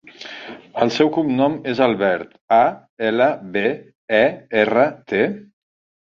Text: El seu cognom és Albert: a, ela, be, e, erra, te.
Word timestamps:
El 0.83 0.91
seu 0.93 1.09
cognom 1.17 1.57
és 1.73 1.81
Albert: 1.87 2.31
a, 2.57 2.61
ela, 3.09 3.27
be, 3.57 3.63
e, 4.21 4.23
erra, 4.63 4.87
te. 5.13 5.21